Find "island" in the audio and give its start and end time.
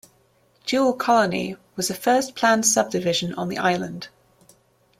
3.59-4.07